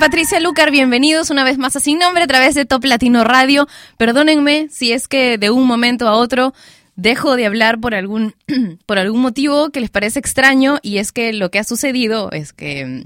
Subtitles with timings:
[0.00, 3.68] Patricia Lucar, bienvenidos una vez más a Sin Nombre a través de Top Latino Radio.
[3.98, 6.54] Perdónenme si es que de un momento a otro
[6.96, 8.34] dejo de hablar por algún,
[8.86, 12.54] por algún motivo que les parece extraño y es que lo que ha sucedido es
[12.54, 13.04] que...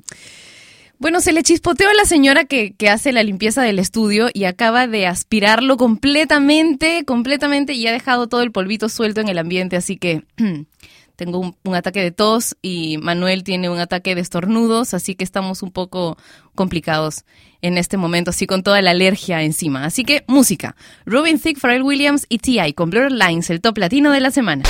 [1.00, 4.44] Bueno, se le chispoteó a la señora que, que, hace la limpieza del estudio y
[4.44, 9.74] acaba de aspirarlo completamente, completamente y ha dejado todo el polvito suelto en el ambiente,
[9.74, 10.22] así que
[11.16, 15.62] tengo un, ataque de tos y Manuel tiene un ataque de estornudos, así que estamos
[15.62, 16.16] un poco
[16.54, 17.24] complicados
[17.62, 19.84] en este momento, así con toda la alergia encima.
[19.84, 20.76] Así que música.
[21.06, 22.74] Robin Thicke, Pharrell Williams y T.I.
[22.74, 24.64] con Blur Lines, el top latino de la semana.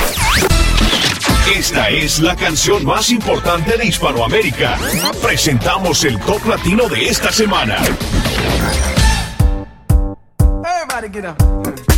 [1.57, 4.79] Esta es la canción más importante de Hispanoamérica.
[5.23, 7.77] Presentamos el top latino de esta semana.
[10.65, 11.94] Everybody get up.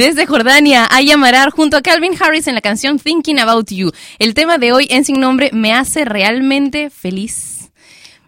[0.00, 3.92] Desde Jordania, Aya Marar junto a Calvin Harris en la canción Thinking About You.
[4.18, 7.70] El tema de hoy en Sin Nombre me hace realmente feliz.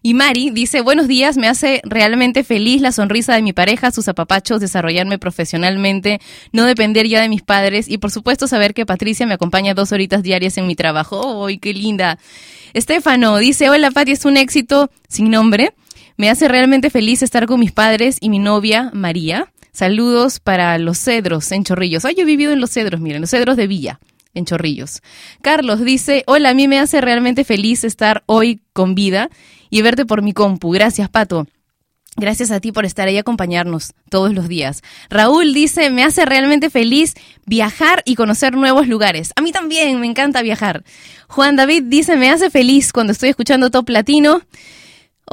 [0.02, 4.07] Y Mari dice, buenos días, me hace realmente feliz la sonrisa de mi pareja, sus
[4.07, 6.21] apapachos, desarrollarme profesionalmente,
[6.52, 9.93] no depender ya de mis padres y por supuesto saber que Patricia me acompaña dos
[9.93, 11.47] horitas diarias en mi trabajo.
[11.47, 12.19] ¡Ay, qué linda!
[12.75, 15.73] Estefano dice, hola Pati, es un éxito sin nombre.
[16.19, 19.49] Me hace realmente feliz estar con mis padres y mi novia, María.
[19.73, 22.05] Saludos para Los Cedros en Chorrillos.
[22.05, 24.00] Ay, yo he vivido en Los Cedros, miren, Los Cedros de Villa,
[24.35, 25.00] en Chorrillos.
[25.41, 29.31] Carlos dice, hola, a mí me hace realmente feliz estar hoy con vida
[29.71, 30.73] y verte por mi compu.
[30.73, 31.47] Gracias, Pato.
[32.17, 34.83] Gracias a ti por estar ahí y acompañarnos todos los días.
[35.09, 37.14] Raúl dice, me hace realmente feliz
[37.47, 39.33] viajar y conocer nuevos lugares.
[39.37, 40.85] A mí también me encanta viajar.
[41.29, 44.43] Juan David dice, me hace feliz cuando estoy escuchando Top Latino.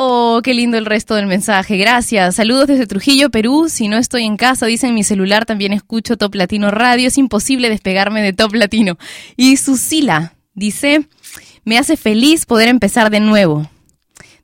[0.01, 1.75] Oh, qué lindo el resto del mensaje.
[1.75, 2.36] Gracias.
[2.36, 3.68] Saludos desde Trujillo, Perú.
[3.68, 7.10] Si no estoy en casa, dice en mi celular, también escucho Top Latino Radio.
[7.10, 8.98] Es imposible despegarme de Top Latino.
[9.36, 11.06] Y Susila dice,
[11.65, 13.70] me hace feliz poder empezar de nuevo.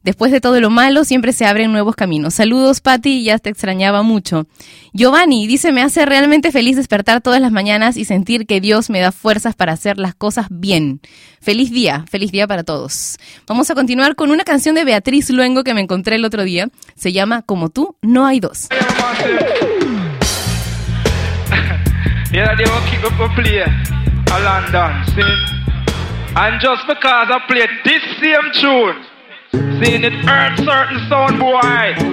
[0.05, 2.35] Después de todo lo malo, siempre se abren nuevos caminos.
[2.35, 4.45] Saludos, Patti, ya te extrañaba mucho.
[4.93, 8.99] Giovanni dice, me hace realmente feliz despertar todas las mañanas y sentir que Dios me
[8.99, 11.01] da fuerzas para hacer las cosas bien.
[11.41, 13.17] Feliz día, feliz día para todos.
[13.47, 16.69] Vamos a continuar con una canción de Beatriz Luengo que me encontré el otro día.
[16.95, 18.69] Se llama Como tú, no hay dos.
[26.37, 29.14] And just because I played this same tune,
[29.79, 31.59] seeing it hurt certain sound boy,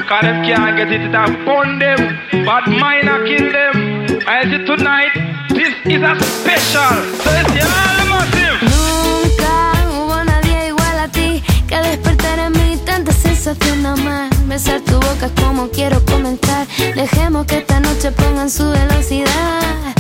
[0.09, 4.03] cause them can't get it, it bun them, but mine a kill them.
[4.27, 5.13] I see tonight,
[5.49, 6.95] this is a special.
[7.27, 8.61] All massive.
[8.63, 9.55] Nunca
[9.91, 14.31] hubo nadie igual a ti que despertar en mí tanta sensación amar.
[14.47, 16.67] Besar tu boca es como quiero comenzar.
[16.95, 19.95] Dejemos que esta noche pongan su velocidad.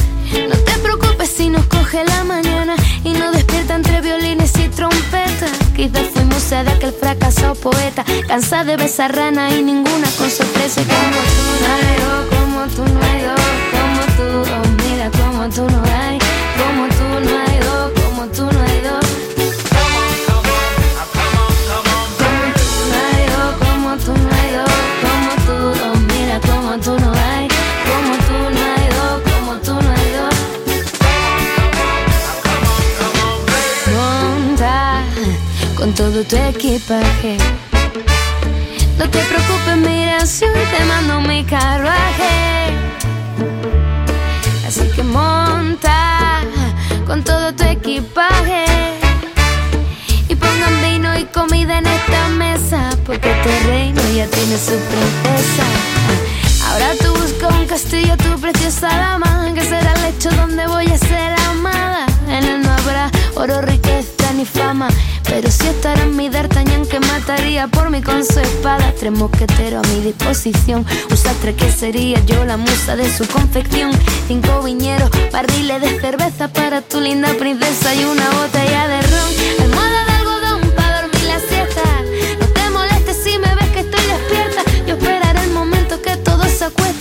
[0.48, 2.74] No te preocupes si nos coge la mañana
[3.04, 5.61] y nos despierta entre violines y trompetas.
[5.74, 10.82] Quizás fuimos sed de aquel fracasado poeta, cansada de besar rana y ninguna con sorpresa.
[10.82, 13.40] Como tú no hay dos, como tú no hay dos,
[13.72, 16.18] como tú, oh mira como tú no hay,
[16.60, 18.71] como tú no hay dos, como tú no hay
[35.94, 37.36] todo tu equipaje.
[38.98, 42.74] No te preocupes, mira, si hoy te mando mi carruaje.
[44.66, 46.40] Así que monta
[47.06, 48.64] con todo tu equipaje.
[50.28, 55.64] Y pongan vino y comida en esta mesa, porque este reino ya tiene su princesa.
[56.68, 60.98] Ahora tú buscas un castillo, tu preciosa dama, que será el lecho donde voy a
[60.98, 62.06] ser amada.
[62.28, 63.81] En él no habrá oro, riqueza
[65.28, 68.92] pero sí estará en mi d'Artagnan que mataría por mí con su espada.
[68.98, 73.92] Tres mosqueteros a mi disposición, un sastre que sería yo la musa de su confección.
[74.26, 79.30] Cinco viñeros, barriles de cerveza para tu linda princesa y una botella de ron.
[79.60, 80.11] Almohada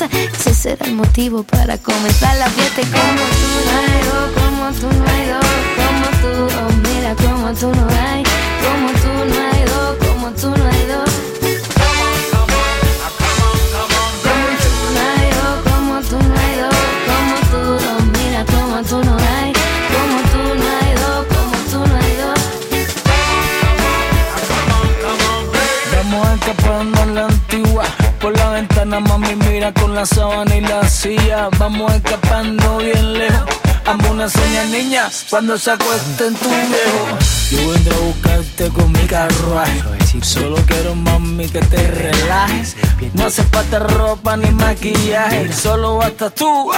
[0.06, 0.38] acuesta.
[0.38, 2.82] Ese será el motivo para comenzar la fiesta.
[2.82, 5.46] Y como tú no hay dos, como tú no hay dos,
[5.78, 8.24] como tú, oh mira como tú no hay,
[8.64, 11.11] como tú no hay dos, como
[29.00, 31.50] mami, mira con la sábana y la silla.
[31.58, 33.50] Vamos escapando bien lejos.
[33.86, 37.18] Amo una seña niña cuando se acuesta en tu viejo.
[37.52, 39.82] Yo vendré a buscarte con mi carruaje.
[40.22, 42.76] Solo quiero, mami, que te relajes.
[43.14, 45.52] No hace falta ropa ni maquillaje.
[45.52, 46.46] Solo basta tú.
[46.46, 46.74] No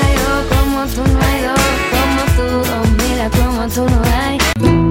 [0.00, 1.60] hay dos como tú, no hay dos
[1.92, 2.46] como tú.
[2.72, 4.87] Oh, mira como tú no hay.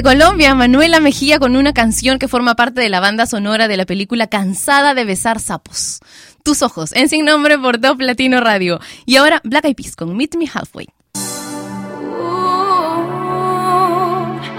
[0.00, 3.76] Desde Colombia, Manuela Mejía con una canción que forma parte de la banda sonora de
[3.76, 6.00] la película Cansada de besar sapos.
[6.42, 8.80] Tus ojos, en sin nombre por Top Latino Radio.
[9.04, 10.88] Y ahora Black Eyed Peas con Meet Me Halfway.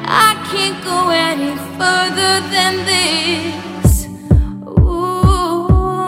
[0.06, 4.06] I can't go any further than this.
[4.68, 5.66] Ooh,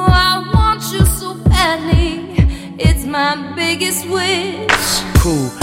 [0.09, 2.35] I want you so badly.
[2.77, 5.01] It's my biggest wish.
[5.23, 5.62] cool.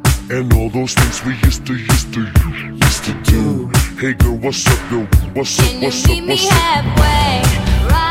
[0.31, 3.69] And all those things we used to, used to, used to do.
[3.99, 4.99] Hey girl, what's up, yo?
[5.33, 7.91] What's up, Can you what's up, Can you meet me halfway?
[7.91, 8.10] Right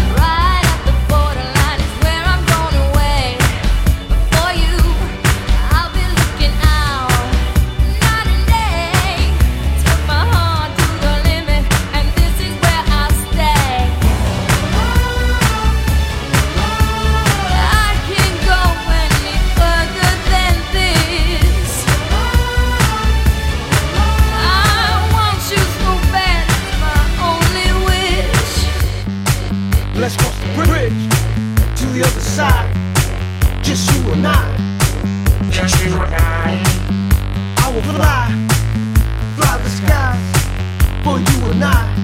[41.03, 41.95] for you and I.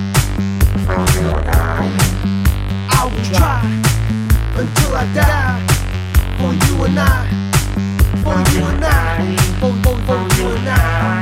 [2.89, 3.61] I will try
[4.55, 5.61] until I die
[6.37, 7.27] for you and I.
[8.23, 9.35] For you and I.
[9.59, 11.16] For, for, for you and I.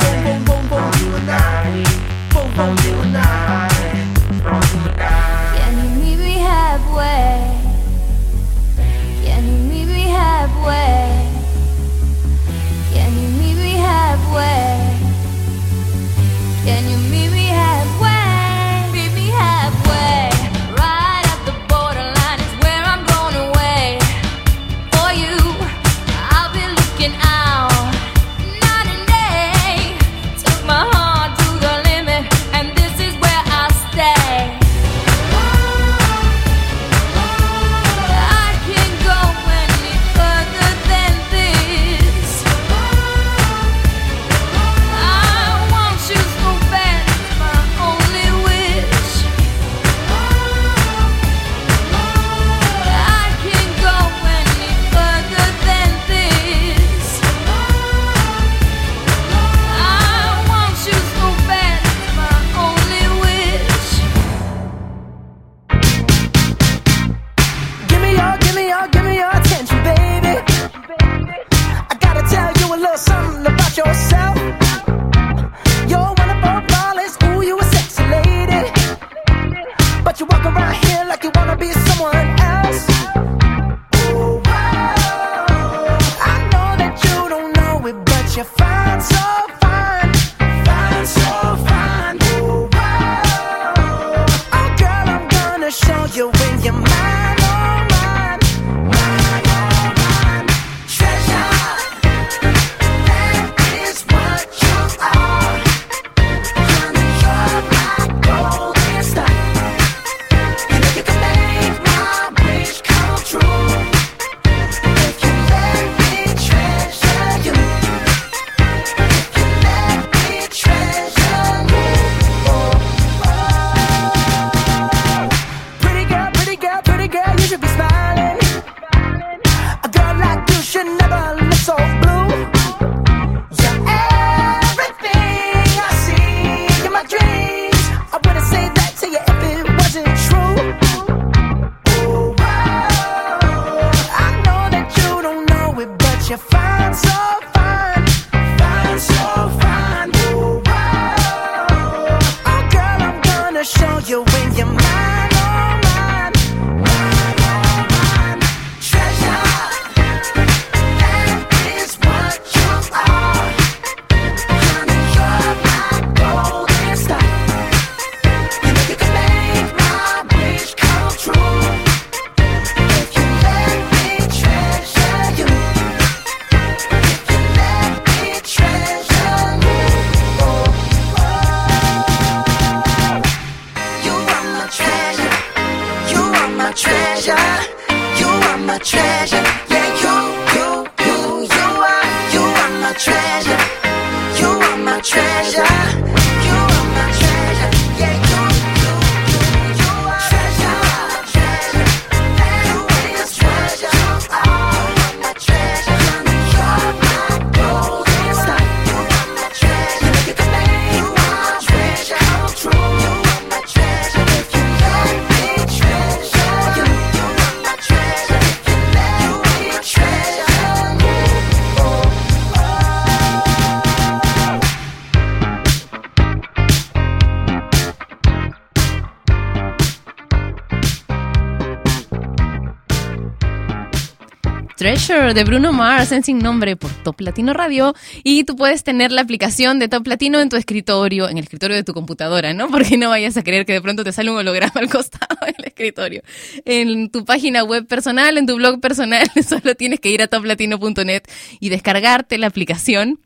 [234.86, 239.12] Treasure de Bruno Mars en sin nombre por Top Latino Radio y tú puedes tener
[239.12, 242.68] la aplicación de Top Latino en tu escritorio, en el escritorio de tu computadora, ¿no?
[242.70, 245.66] Porque no vayas a creer que de pronto te sale un holograma al costado del
[245.66, 246.22] escritorio.
[246.66, 251.24] En tu página web personal, en tu blog personal, solo tienes que ir a toplatino.net
[251.60, 253.20] y descargarte la aplicación.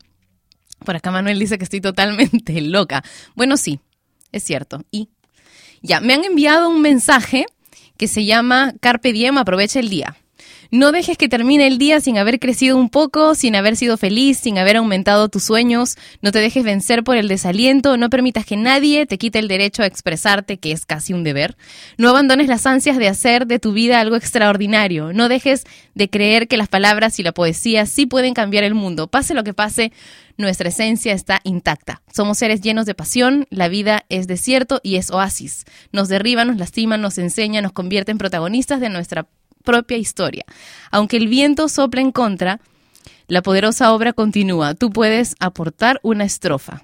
[0.86, 3.04] Por acá Manuel dice que estoy totalmente loca.
[3.36, 3.82] Bueno, sí,
[4.32, 4.86] es cierto.
[4.91, 5.10] Y
[5.82, 7.48] ya, me han enviado un mensaje
[7.98, 10.15] que se llama Carpe Diem, aprovecha el día.
[10.71, 14.38] No dejes que termine el día sin haber crecido un poco, sin haber sido feliz,
[14.38, 15.97] sin haber aumentado tus sueños.
[16.21, 17.97] No te dejes vencer por el desaliento.
[17.97, 21.58] No permitas que nadie te quite el derecho a expresarte, que es casi un deber.
[21.97, 25.12] No abandones las ansias de hacer de tu vida algo extraordinario.
[25.12, 25.63] No dejes
[25.95, 29.08] de creer que las palabras y la poesía sí pueden cambiar el mundo.
[29.08, 29.91] Pase lo que pase,
[30.38, 32.03] nuestra esencia está intacta.
[32.13, 35.65] Somos seres llenos de pasión, la vida es desierto y es oasis.
[35.91, 39.27] Nos derriba, nos lastima, nos enseña, nos convierte en protagonistas de nuestra
[39.63, 40.45] propia historia.
[40.91, 42.60] Aunque el viento sople en contra,
[43.28, 44.74] la poderosa obra continúa.
[44.74, 46.84] Tú puedes aportar una estrofa.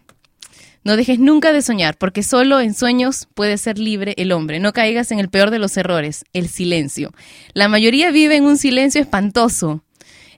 [0.84, 4.60] No dejes nunca de soñar, porque solo en sueños puede ser libre el hombre.
[4.60, 7.12] No caigas en el peor de los errores, el silencio.
[7.54, 9.84] La mayoría vive en un silencio espantoso.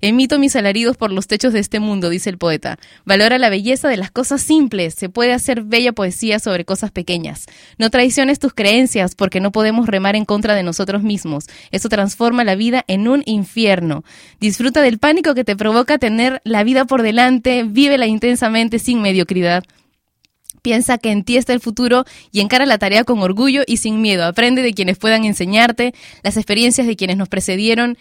[0.02, 2.78] Emito mis alaridos por los techos de este mundo, dice el poeta.
[3.06, 4.94] Valora la belleza de las cosas simples.
[4.94, 7.46] Se puede hacer bella poesía sobre cosas pequeñas.
[7.78, 11.46] No traiciones tus creencias porque no podemos remar en contra de nosotros mismos.
[11.72, 14.04] Eso transforma la vida en un infierno.
[14.40, 17.64] Disfruta del pánico que te provoca tener la vida por delante.
[17.64, 19.64] Vívela intensamente sin mediocridad.
[20.62, 24.02] Piensa que en ti está el futuro y encara la tarea con orgullo y sin
[24.02, 24.26] miedo.
[24.26, 27.98] Aprende de quienes puedan enseñarte, las experiencias de quienes nos precedieron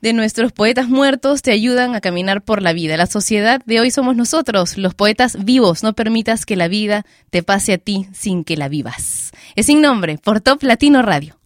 [0.00, 2.96] de nuestros poetas muertos te ayudan a caminar por la vida.
[2.96, 5.82] La sociedad de hoy somos nosotros, los poetas vivos.
[5.82, 9.32] No permitas que la vida te pase a ti sin que la vivas.
[9.54, 11.38] Es sin nombre, por Top Latino Radio.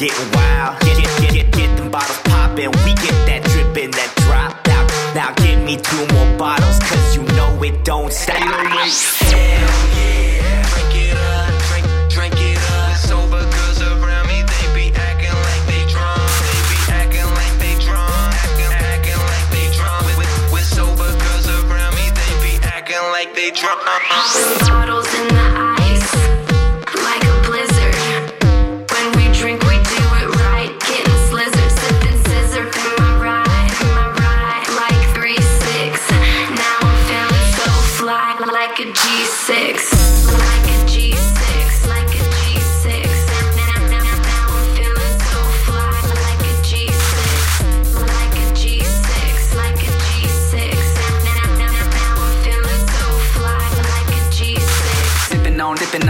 [0.00, 0.80] My table getting wild.
[0.80, 2.70] Get get get get, get them bottles poppin'.
[2.84, 4.90] We get that drippin', that drop out.
[5.14, 8.36] Now give me two more bottles, cause you know it don't stop.
[8.36, 8.58] Hell
[9.96, 10.62] yeah.
[10.70, 12.96] Drink it up, drink, drink it up.
[12.96, 16.30] Sober girls around me, they be acting like they drunk.
[16.46, 18.34] They be acting like they drunk.
[18.34, 20.06] Acting, acting like they drunk.
[20.06, 23.80] With, with, with sober girls around me, they be acting like they drunk.
[23.82, 25.37] Popping bottles in the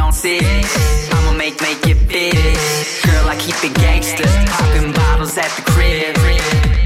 [0.09, 1.11] on six.
[1.13, 2.35] I'ma make, make it big.
[3.05, 4.25] Girl, I keep it gangster.
[4.57, 6.17] Popping bottles at the crib.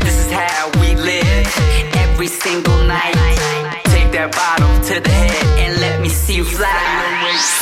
[0.03, 1.47] This is how we live.
[2.05, 3.15] Every single night.
[3.95, 7.62] Take that bottle to the head and let me see you fly.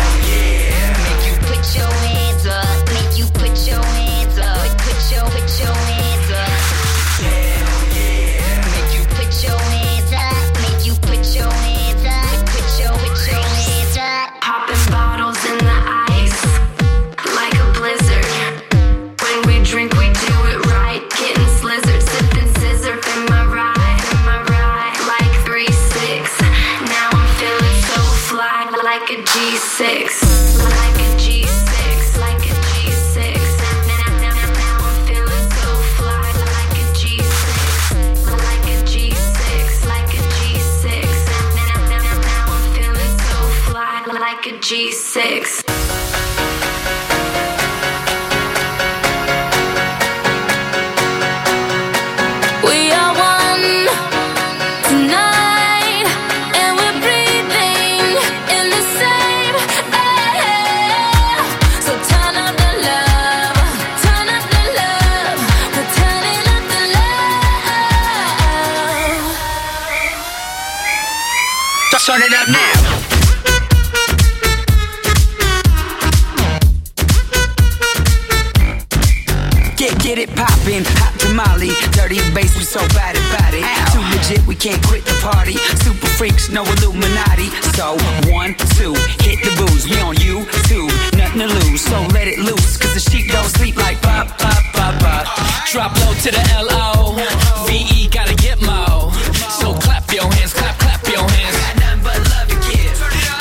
[84.61, 85.57] can't quit the party.
[85.81, 87.49] Super freaks, no Illuminati.
[87.73, 87.97] So
[88.29, 88.93] one, two,
[89.25, 89.89] hit the booze.
[89.89, 90.85] We on you two,
[91.17, 91.81] nothing to lose.
[91.81, 95.25] So let it loose, cause the sheep don't sleep like pop, pop, pop, pop.
[95.71, 97.17] Drop low to the L-O.
[97.65, 99.09] V-E gotta get mo.
[99.57, 101.57] So clap your hands, clap, clap your hands.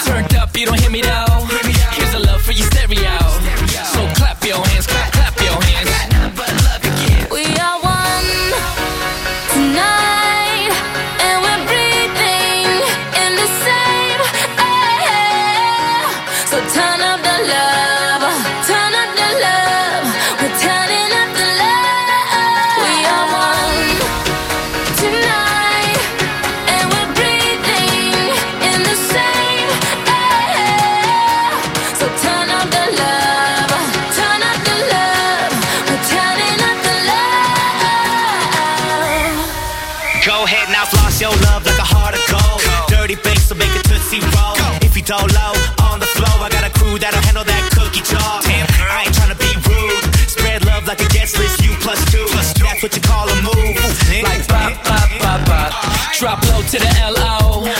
[0.06, 1.29] Turned up, you don't hear me though.
[41.20, 42.64] Your love like a heart of gold.
[42.88, 44.56] Dirty bass, so make it tootsie roll.
[44.80, 45.52] If you don't low
[45.84, 48.40] on the flow, I got a crew that'll handle that cookie jar.
[48.40, 50.04] I ain't tryna be rude.
[50.24, 52.24] Spread love like a guest list, you plus two.
[52.64, 53.76] That's what you call a move.
[54.24, 55.70] Like pop, pop, pop, pop.
[56.16, 57.68] Drop low to the L-O.
[57.68, 57.79] V-E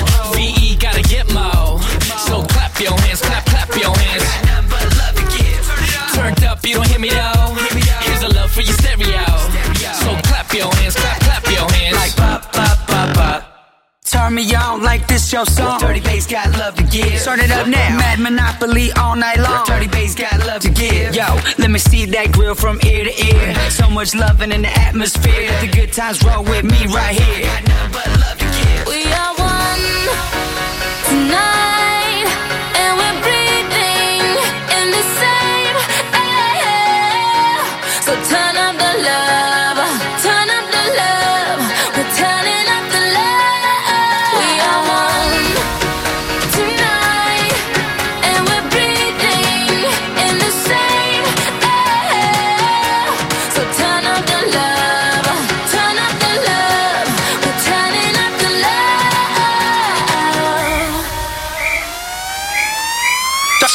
[14.31, 15.81] me on like this your song.
[15.81, 17.23] Dirty bass got love to give.
[17.23, 17.97] Turn it up now.
[17.97, 19.65] Mad Monopoly all night long.
[19.67, 21.15] Dirty bass got love to give.
[21.15, 21.25] Yo,
[21.59, 23.55] let me see that grill from ear to ear.
[23.71, 25.51] So much loving in the atmosphere.
[25.61, 27.47] The good times roll with me right here.
[27.47, 27.65] Got
[28.87, 29.85] We are one
[31.09, 32.27] tonight,
[32.81, 34.23] and we're breathing
[34.79, 35.77] in the same
[36.15, 37.63] air.
[38.07, 39.79] So turn up the love,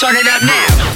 [0.06, 0.96] Turn pop.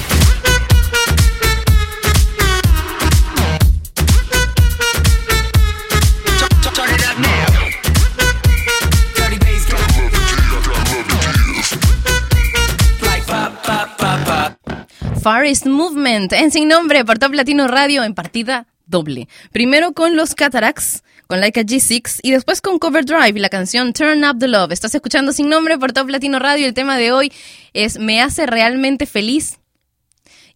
[15.20, 19.28] Farist Movement en Sin Nombre por Top Latino Radio en partida doble.
[19.52, 23.48] Primero con los Cataracts, con Like a G6 y después con Cover Drive y la
[23.48, 24.72] canción Turn Up the Love.
[24.72, 26.66] Estás escuchando Sin Nombre por Top Latino Radio.
[26.66, 27.32] El tema de hoy
[27.72, 29.60] es ¿Me hace realmente feliz?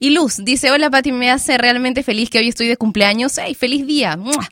[0.01, 3.39] Y Luz dice, hola Pati, me hace realmente feliz que hoy estoy de cumpleaños.
[3.39, 4.16] ¡Ey, feliz día!
[4.16, 4.49] ¡Mua!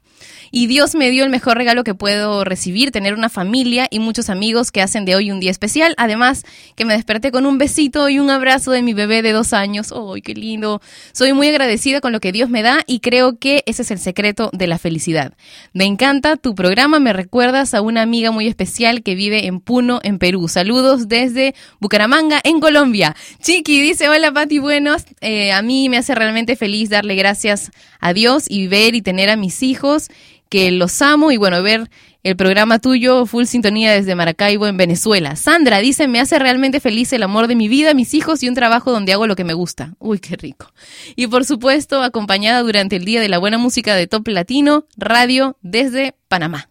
[0.54, 4.28] Y Dios me dio el mejor regalo que puedo recibir, tener una familia y muchos
[4.28, 5.94] amigos que hacen de hoy un día especial.
[5.96, 6.44] Además,
[6.76, 9.94] que me desperté con un besito y un abrazo de mi bebé de dos años.
[9.96, 10.82] ¡Ay, qué lindo!
[11.12, 13.98] Soy muy agradecida con lo que Dios me da y creo que ese es el
[13.98, 15.32] secreto de la felicidad.
[15.72, 20.00] Me encanta tu programa, me recuerdas a una amiga muy especial que vive en Puno,
[20.02, 20.48] en Perú.
[20.48, 23.16] Saludos desde Bucaramanga, en Colombia.
[23.40, 25.06] Chiqui dice, hola Pati, buenos.
[25.22, 29.30] Eh, a mí me hace realmente feliz darle gracias a Dios y ver y tener
[29.30, 30.10] a mis hijos
[30.52, 31.88] que los amo y bueno, ver
[32.22, 35.34] el programa tuyo, full sintonía desde Maracaibo, en Venezuela.
[35.34, 38.54] Sandra dice, me hace realmente feliz el amor de mi vida, mis hijos y un
[38.54, 39.94] trabajo donde hago lo que me gusta.
[39.98, 40.70] Uy, qué rico.
[41.16, 45.56] Y por supuesto, acompañada durante el Día de la Buena Música de Top Latino, radio
[45.62, 46.68] desde Panamá.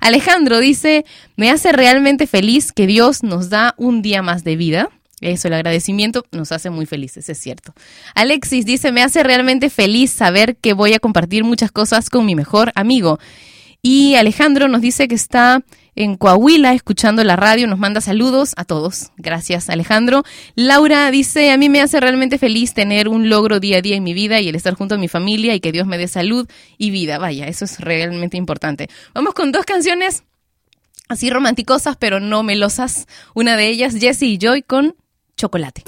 [0.00, 1.04] Alejandro dice,
[1.34, 4.90] me hace realmente feliz que Dios nos da un día más de vida.
[5.24, 7.72] Eso, el agradecimiento nos hace muy felices, es cierto.
[8.14, 12.34] Alexis dice, me hace realmente feliz saber que voy a compartir muchas cosas con mi
[12.34, 13.18] mejor amigo.
[13.80, 15.62] Y Alejandro nos dice que está
[15.96, 19.12] en Coahuila escuchando la radio, nos manda saludos a todos.
[19.16, 20.24] Gracias, Alejandro.
[20.56, 24.02] Laura dice, a mí me hace realmente feliz tener un logro día a día en
[24.02, 26.46] mi vida y el estar junto a mi familia y que Dios me dé salud
[26.76, 27.16] y vida.
[27.16, 28.90] Vaya, eso es realmente importante.
[29.14, 30.24] Vamos con dos canciones
[31.08, 33.06] así romanticosas, pero no melosas.
[33.34, 34.96] Una de ellas, Jessie y Joy con
[35.36, 35.82] chocolate.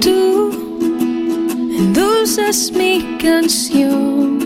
[0.00, 0.50] Tú
[1.78, 4.38] endulzas mi canción,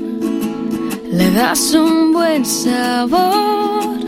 [1.11, 3.99] le das un buen sabor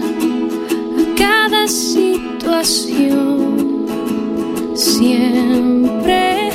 [0.99, 3.56] a cada situación
[4.77, 6.46] siempre.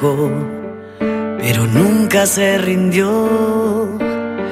[0.00, 3.98] pero nunca se rindió.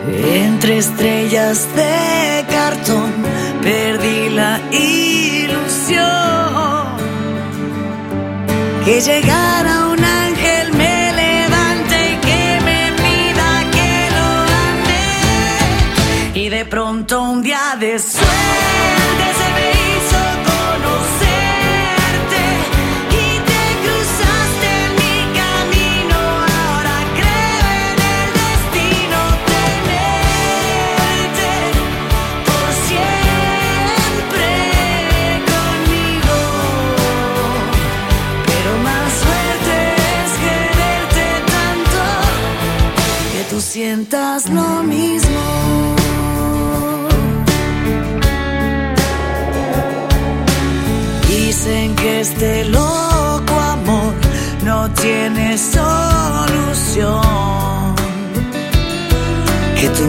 [0.09, 3.13] Entre estrellas de cartón
[3.63, 6.07] perdí la ilusión
[8.85, 14.29] que llegara un ángel me levante y que me mida que lo
[14.71, 18.46] ande y de pronto un día de sueño
[52.65, 54.15] loco amor
[54.65, 57.23] no tiene solución.
[59.79, 60.05] Que tu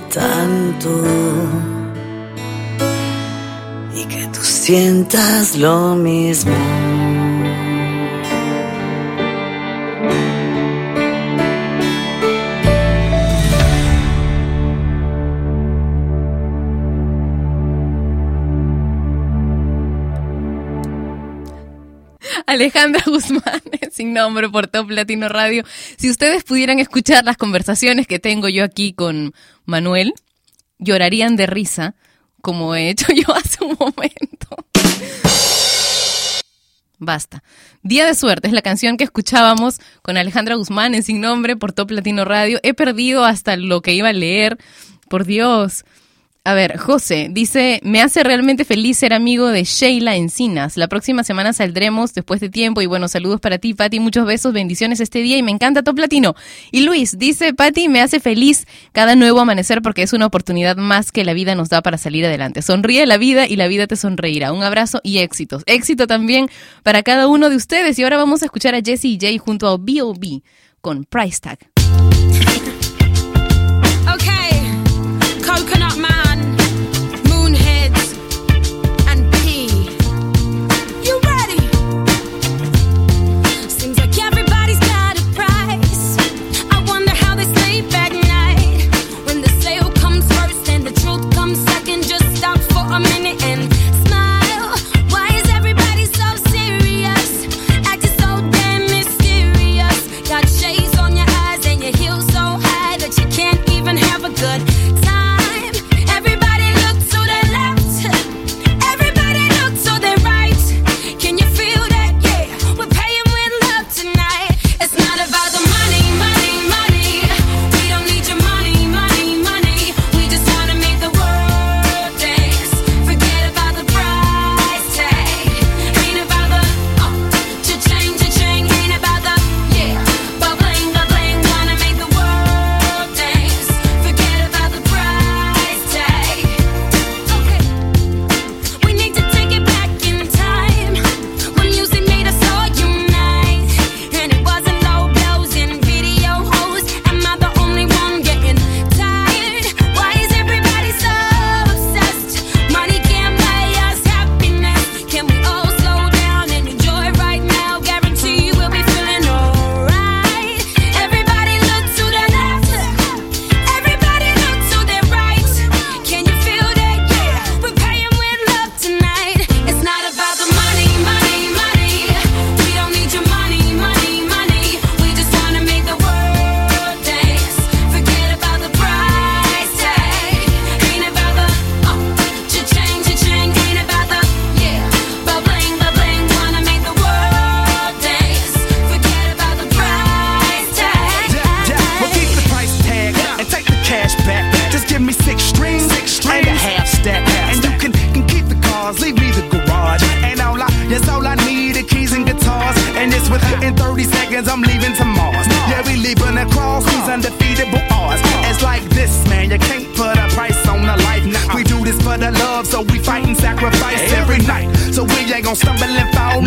[0.00, 1.02] tanto
[3.94, 6.52] y que tú sientas lo mismo.
[22.46, 23.61] Alejandra Guzmán,
[24.02, 25.62] sin nombre por Top Latino Radio.
[25.96, 29.32] Si ustedes pudieran escuchar las conversaciones que tengo yo aquí con
[29.64, 30.12] Manuel,
[30.80, 31.94] llorarían de risa,
[32.40, 34.56] como he hecho yo hace un momento.
[36.98, 37.44] Basta.
[37.84, 41.72] Día de suerte es la canción que escuchábamos con Alejandra Guzmán en Sin Nombre por
[41.72, 42.58] Top Latino Radio.
[42.64, 44.58] He perdido hasta lo que iba a leer.
[45.08, 45.84] Por Dios.
[46.44, 50.76] A ver, José dice, me hace realmente feliz ser amigo de Sheila Encinas.
[50.76, 54.52] La próxima semana saldremos después de tiempo y bueno, saludos para ti, Pati, muchos besos,
[54.52, 56.34] bendiciones este día y me encanta Top Latino.
[56.72, 61.12] Y Luis dice, Pati, me hace feliz cada nuevo amanecer porque es una oportunidad más
[61.12, 62.60] que la vida nos da para salir adelante.
[62.60, 64.52] Sonríe la vida y la vida te sonreirá.
[64.52, 65.62] Un abrazo y éxitos.
[65.66, 66.48] Éxito también
[66.82, 68.00] para cada uno de ustedes.
[68.00, 70.42] Y ahora vamos a escuchar a Jesse y Jay junto a B.O.B.
[70.80, 71.71] con Price Tag.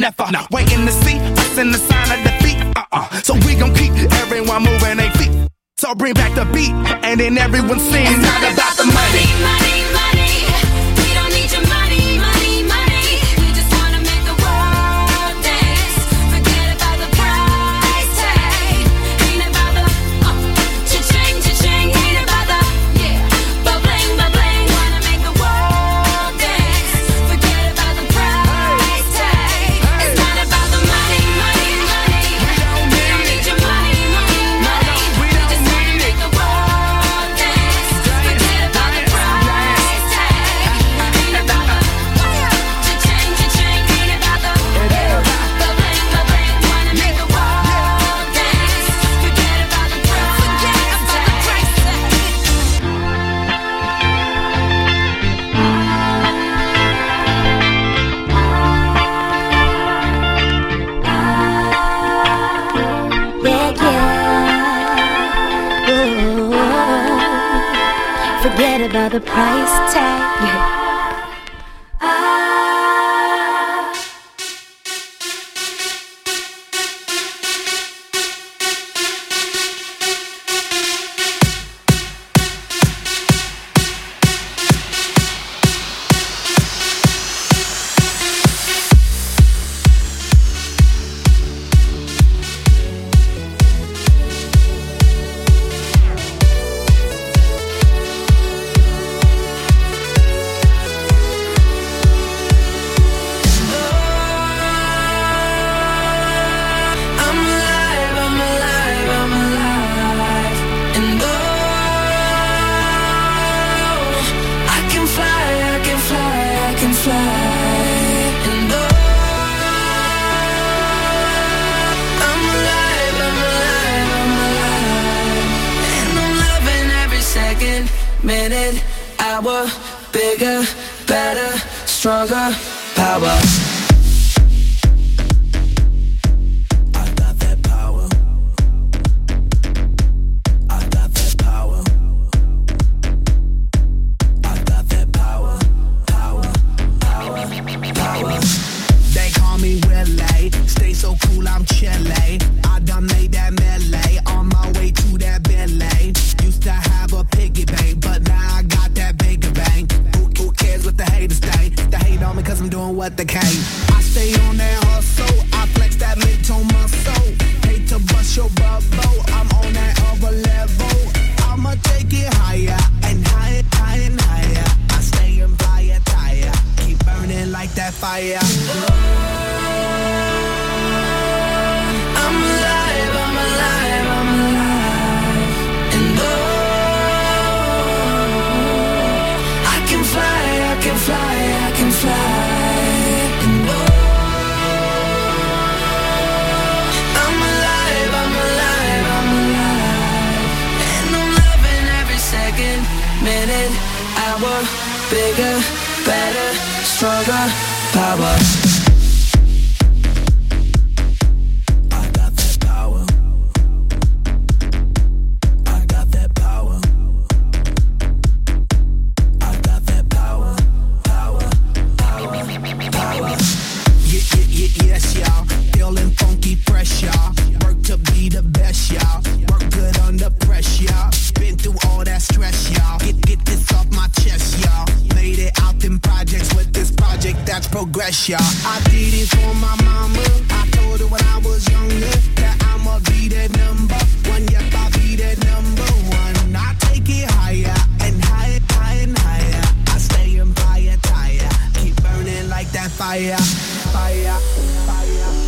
[0.05, 0.31] never.
[0.31, 0.45] No.
[0.51, 2.57] Waiting to see us in the sign of defeat.
[2.77, 3.21] Uh-uh.
[3.21, 3.91] So we gon' keep
[4.23, 5.31] everyone moving their feet.
[5.77, 8.09] So bring back the beat, and then everyone sings.
[8.09, 9.25] It's not about the money.
[9.41, 9.74] money.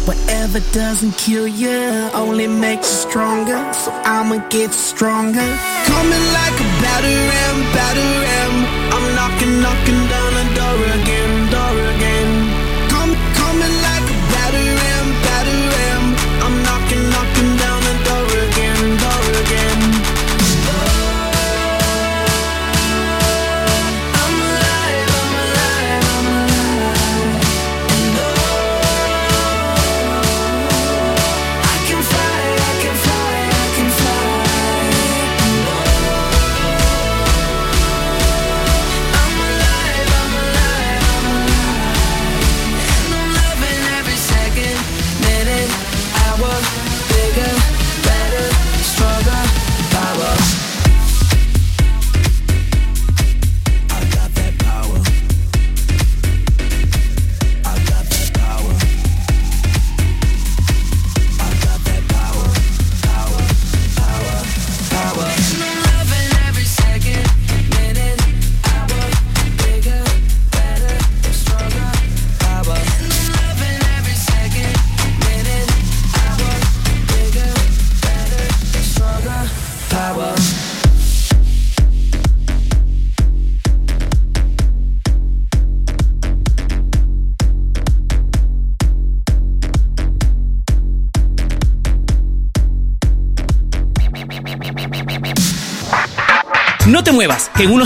[0.07, 3.59] Whatever doesn't kill you only makes you stronger.
[3.73, 5.47] So I'ma get stronger.
[5.83, 8.55] Coming like a battering, battering.
[8.93, 10.06] I'm knocking, knocking.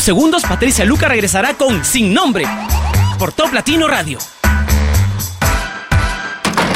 [0.02, 2.46] Segundos Patricia Luca regresará con Sin Nombre
[3.20, 4.18] por Top Latino Radio.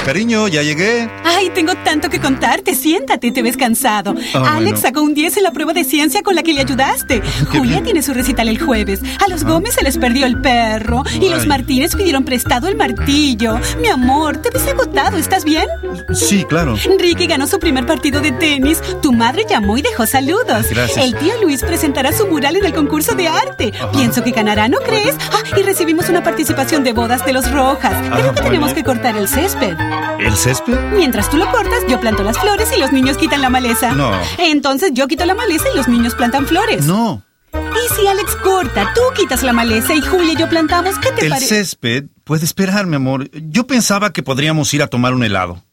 [0.06, 1.10] Cariño, ya llegué.
[1.24, 2.76] Ay, tengo tanto que contarte.
[2.76, 4.14] Siéntate, te ves cansado.
[4.36, 4.78] Ah, Alex bueno.
[4.78, 7.22] sacó un 10 en la prueba de ciencia con la que le ayudaste.
[7.51, 9.01] Julia tiene su recital el jueves.
[9.26, 11.03] A los Gómez se les perdió el perro.
[11.20, 11.45] Y los.
[11.47, 13.60] Martínez pidieron prestado el martillo.
[13.82, 15.18] Mi amor, te ves agotado.
[15.18, 15.66] ¿Estás bien?
[16.14, 16.76] Sí, claro.
[16.99, 18.82] Ricky ganó su primer partido de tenis.
[19.01, 20.68] Tu madre llamó y dejó saludos.
[20.70, 20.97] Gracias.
[20.97, 23.74] El tío Luis presentará su mural en el concurso de arte.
[23.93, 25.16] Pienso que ganará, ¿no crees?
[25.32, 27.93] Ah, y recibimos una participación de bodas de los Rojas.
[28.12, 29.76] Creo Ah, que tenemos que cortar el césped.
[30.19, 30.73] ¿El césped?
[30.93, 33.93] Mientras tú lo cortas, yo planto las flores y los niños quitan la maleza.
[33.93, 34.11] No.
[34.37, 36.85] Entonces yo quito la maleza y los niños plantan flores.
[36.85, 37.21] No.
[37.53, 41.25] Y si Alex corta, tú quitas la maleza y Julia y yo plantamos, ¿qué te
[41.25, 41.47] El parece?
[41.63, 43.29] césped puede esperar, mi amor.
[43.31, 45.63] Yo pensaba que podríamos ir a tomar un helado.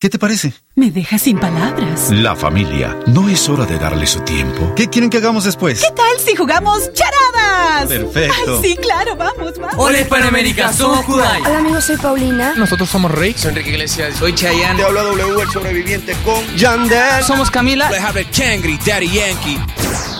[0.00, 0.54] ¿Qué te parece?
[0.76, 2.12] Me dejas sin palabras.
[2.12, 4.72] La familia, ¿no es hora de darle su tiempo?
[4.76, 5.82] ¿Qué quieren que hagamos después?
[5.82, 7.88] ¿Qué tal si jugamos charadas?
[7.88, 8.60] Perfecto.
[8.62, 9.74] Ay, sí, claro, vamos, vamos.
[9.76, 11.40] Hola, Hispanoamérica, somos Kudai.
[11.40, 12.54] Hola amigos, soy Paulina.
[12.54, 13.38] Nosotros somos Rick.
[13.38, 14.14] Soy Enrique Iglesias.
[14.14, 14.78] Soy Chayanne.
[14.78, 17.24] Te habla W, el sobreviviente con Yandel.
[17.24, 17.90] Somos Camila.
[17.90, 19.58] Kangri, Daddy Yankee.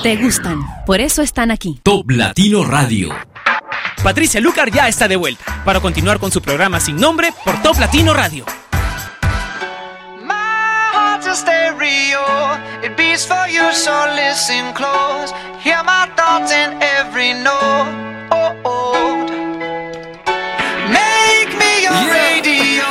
[0.03, 1.79] Te gustan, por eso están aquí.
[1.85, 3.14] Top Latino Radio.
[4.03, 7.79] Patricia Lucar ya está de vuelta para continuar con su programa sin nombre por Top
[7.79, 8.45] Latino Radio.
[11.35, 12.24] Stereo.
[12.83, 15.31] It beats for you, so listen close.
[15.61, 17.89] Hear my thoughts in every note.
[18.31, 19.16] Oh, oh.
[21.01, 22.89] Make me your radio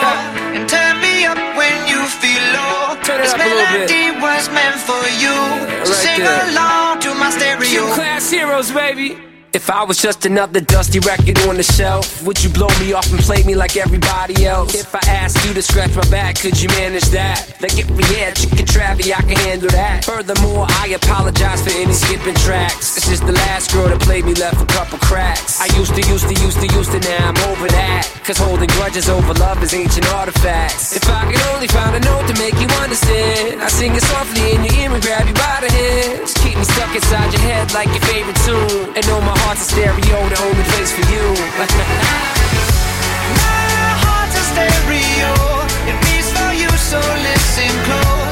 [0.56, 2.96] and turn me up when you feel low.
[3.04, 3.56] Turn it this up a bit.
[3.56, 5.38] melody was meant for you.
[5.86, 6.50] So Right sing there.
[6.52, 7.66] along to my stereo.
[7.70, 9.18] Two class heroes, baby.
[9.58, 13.12] If I was just another dusty record on the shelf, would you blow me off
[13.12, 14.76] and play me like everybody else?
[14.76, 17.58] If I asked you to scratch my back, could you manage that?
[17.60, 20.06] Like if we had chicken travy, I can handle that.
[20.06, 22.94] Furthermore, I apologize for any skipping tracks.
[22.94, 24.87] This is the last girl that played me left a couple
[25.18, 25.58] cracks.
[25.58, 28.06] I used to, used to, used to, used to, now I'm over that.
[28.22, 30.94] Cause holding grudges over love is ancient artifacts.
[30.94, 34.54] If I could only find a note to make you understand, I sing it softly
[34.54, 36.38] in your ear and grab you by the hands.
[36.46, 38.94] Keep me stuck inside your head like your favorite tune.
[38.94, 41.26] And know my heart's a stereo, the only place for you.
[43.28, 45.32] My heart's a stereo.
[45.90, 48.27] It beats for you, so listen close.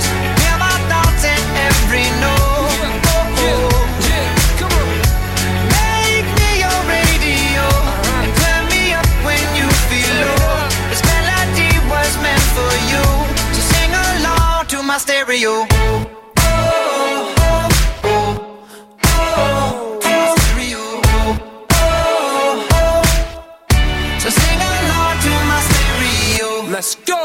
[15.35, 15.67] Stereo.
[24.19, 26.71] So sing along to my stereo.
[26.71, 27.24] Let's go.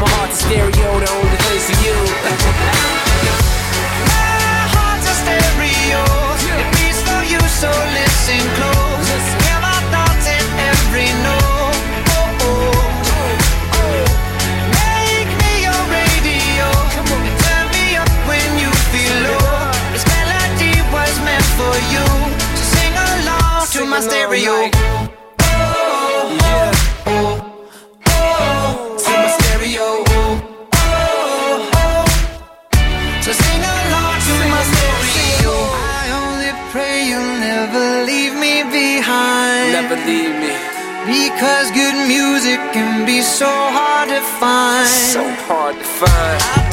[0.01, 1.93] my heart's a stereo, the only place for you.
[4.09, 6.01] My heart's a stereo.
[6.57, 9.09] It beats for you, so listen close.
[9.45, 11.77] Hear my thoughts in every note.
[12.17, 12.49] Oh,
[13.77, 14.09] oh.
[14.73, 16.65] Make me your radio.
[17.21, 19.69] And turn me up when you feel low.
[19.93, 22.07] This melody was meant for you.
[22.57, 24.65] So sing along to my stereo.
[24.65, 24.80] To
[39.95, 40.55] leave me.
[41.05, 44.87] Because good music can be so hard to find.
[44.87, 46.70] So hard to find.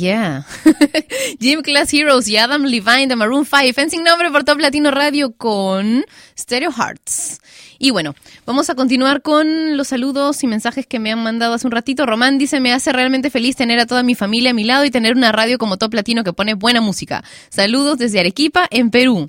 [0.00, 0.46] Yeah.
[1.40, 4.90] Gym Class Heroes y Adam Levine de Maroon 5 en sin nombre por Top Latino
[4.90, 6.06] Radio con
[6.38, 7.38] Stereo Hearts.
[7.78, 8.14] Y bueno,
[8.46, 12.06] vamos a continuar con los saludos y mensajes que me han mandado hace un ratito.
[12.06, 14.90] Román dice, me hace realmente feliz tener a toda mi familia a mi lado y
[14.90, 17.22] tener una radio como Top Latino que pone buena música.
[17.50, 19.28] Saludos desde Arequipa, en Perú.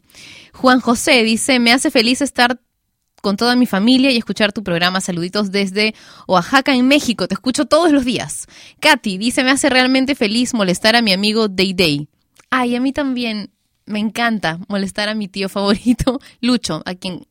[0.53, 2.61] Juan José dice, me hace feliz estar
[3.21, 5.01] con toda mi familia y escuchar tu programa.
[5.01, 5.95] Saluditos desde
[6.27, 7.27] Oaxaca, en México.
[7.27, 8.47] Te escucho todos los días.
[8.79, 12.07] Katy dice, me hace realmente feliz molestar a mi amigo Day Day.
[12.49, 13.51] Ay, a mí también
[13.85, 17.27] me encanta molestar a mi tío favorito, Lucho, a quien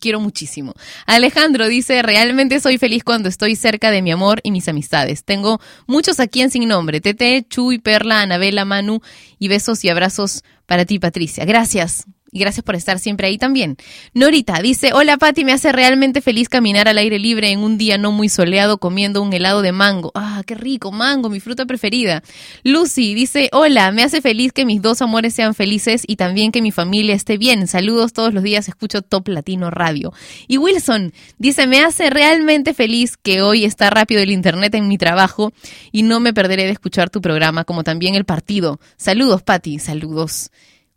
[0.00, 0.74] quiero muchísimo.
[1.06, 5.24] Alejandro dice, realmente soy feliz cuando estoy cerca de mi amor y mis amistades.
[5.24, 7.00] Tengo muchos aquí en sin nombre.
[7.00, 9.00] Tete, Chuy, Perla, Anabela, Manu
[9.38, 11.44] y besos y abrazos para ti, Patricia.
[11.44, 12.06] Gracias.
[12.34, 13.76] Y gracias por estar siempre ahí también.
[14.14, 17.98] Norita dice, hola Pati, me hace realmente feliz caminar al aire libre en un día
[17.98, 20.12] no muy soleado comiendo un helado de mango.
[20.14, 22.22] Ah, qué rico, mango, mi fruta preferida.
[22.64, 26.62] Lucy dice, hola, me hace feliz que mis dos amores sean felices y también que
[26.62, 27.66] mi familia esté bien.
[27.66, 30.14] Saludos todos los días, escucho Top Latino Radio.
[30.48, 34.96] Y Wilson dice, me hace realmente feliz que hoy está rápido el internet en mi
[34.96, 35.52] trabajo
[35.92, 38.80] y no me perderé de escuchar tu programa como también el partido.
[38.96, 40.50] Saludos, Pati, saludos.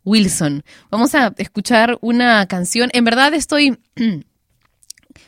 [0.06, 0.64] Wilson.
[0.90, 2.88] Vamos a escuchar una canción.
[2.94, 3.78] En verdad estoy,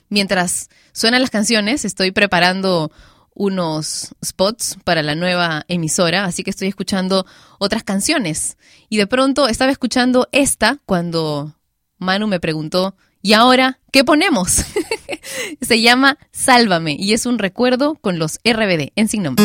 [0.08, 2.90] mientras suenan las canciones, estoy preparando
[3.34, 7.26] unos spots para la nueva emisora, así que estoy escuchando
[7.58, 8.56] otras canciones.
[8.88, 11.54] Y de pronto estaba escuchando esta cuando
[11.98, 14.64] Manu me preguntó, ¿y ahora qué ponemos?
[15.60, 19.44] Se llama Sálvame y es un recuerdo con los RBD en sin nombre.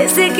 [0.00, 0.39] Desde que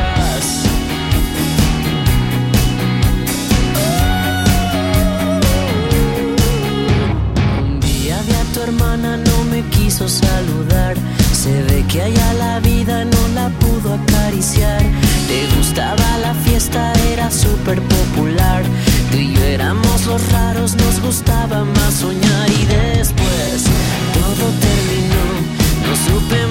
[10.07, 10.95] Saludar.
[11.33, 14.81] Se ve que allá la vida no la pudo acariciar.
[15.27, 18.63] Te gustaba la fiesta, era súper popular.
[19.11, 22.49] Tú y yo éramos los raros, nos gustaba más soñar.
[22.49, 23.63] Y después
[24.13, 25.25] todo terminó,
[25.85, 26.50] no supe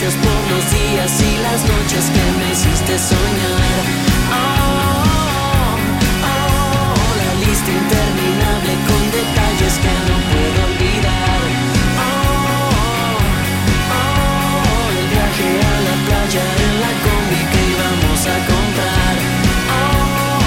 [0.00, 3.84] gracias por los días y las noches que me hiciste soñar.
[4.32, 5.76] Oh,
[6.24, 11.40] oh, la lista interminable con detalles que no puedo olvidar.
[12.00, 13.20] Oh,
[13.92, 19.14] oh, el viaje a la playa en la combi que íbamos a comprar.
[19.76, 20.40] Oh,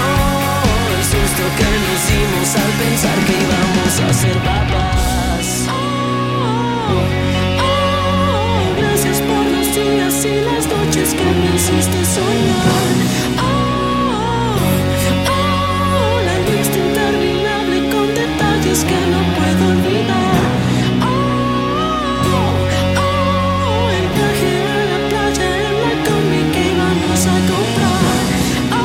[0.00, 5.11] oh, el susto que nos dimos al pensar que íbamos a ser papás.
[9.82, 12.86] Días y las noches que me hiciste soñar.
[13.42, 14.54] Oh,
[15.34, 20.34] oh, la lista interminable con detalles que no puedo olvidar.
[21.02, 21.14] Oh,
[23.02, 28.24] oh, el viaje a la playa en la combi que íbamos a comprar.
[28.80, 28.84] Oh,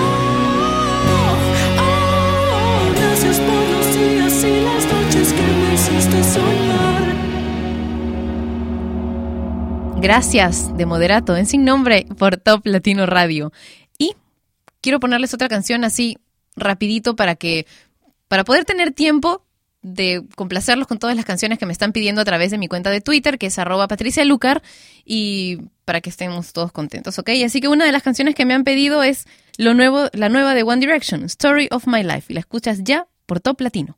[1.85, 6.66] oh, gracias por los días y las noches que me hiciste soñar.
[9.99, 13.51] Gracias de Moderato en Sin Nombre por Top Latino Radio.
[13.97, 14.15] Y
[14.79, 16.17] quiero ponerles otra canción así
[16.55, 17.65] rapidito para que
[18.27, 19.43] para poder tener tiempo
[19.81, 22.91] de complacerlos con todas las canciones que me están pidiendo a través de mi cuenta
[22.91, 24.61] de Twitter, que es arroba Patricia Lucar,
[25.03, 27.29] y para que estemos todos contentos, ¿ok?
[27.45, 29.25] Así que una de las canciones que me han pedido es
[29.57, 33.07] lo nuevo, la nueva de One Direction, Story of My Life, y la escuchas ya
[33.25, 33.97] por Top Latino.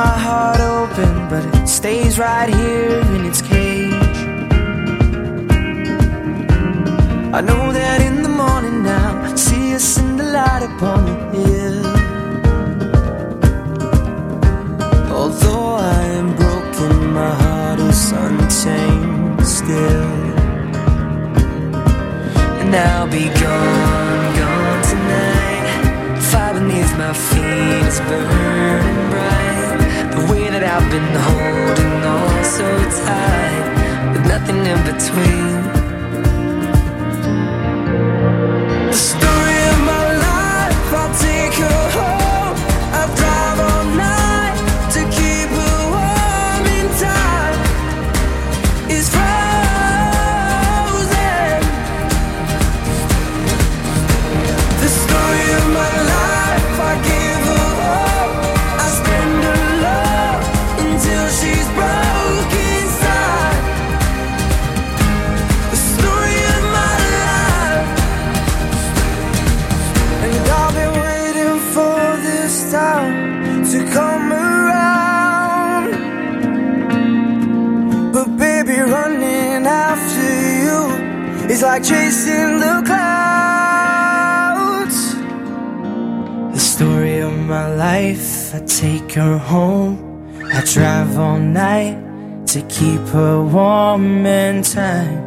[0.00, 4.18] my heart open, but it stays right here in its cage.
[7.38, 9.10] I know that in the morning now,
[9.46, 11.00] see us in the light upon
[11.32, 11.80] the hill.
[15.18, 20.10] Although I am broken, my heart is unchained still.
[22.60, 25.68] And I'll be gone, gone tonight.
[26.30, 29.41] Fire beneath my feet is burning bright.
[30.74, 32.64] I've been holding on so
[33.04, 35.51] tight with nothing in between.
[92.82, 95.21] keep her warm and tight.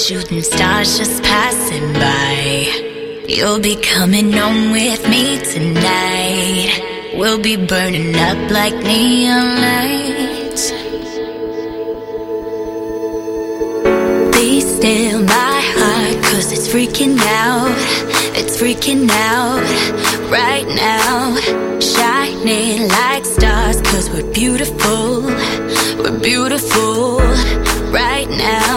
[0.00, 3.24] shooting stars just passing by.
[3.28, 7.12] You'll be coming home with me tonight.
[7.14, 10.70] We'll be burning up like neon lights.
[14.36, 17.76] Be still, my heart, cause it's freaking out.
[18.38, 19.60] It's freaking out
[20.30, 21.36] right now.
[21.78, 25.24] Shining like stars, cause we're beautiful.
[26.00, 27.18] We're beautiful
[27.92, 28.69] right now.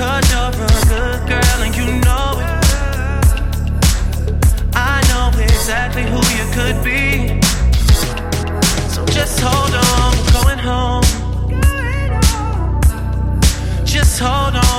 [0.00, 0.50] Cause you're a
[0.88, 2.64] good girl and you know it.
[4.74, 7.38] I know exactly who you could be.
[8.88, 11.04] So just hold on, I'm going home.
[13.84, 14.69] Just hold on.